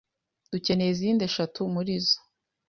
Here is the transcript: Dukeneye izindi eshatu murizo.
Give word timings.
Dukeneye 0.51 0.91
izindi 0.91 1.21
eshatu 1.29 1.59
murizo. 1.73 2.17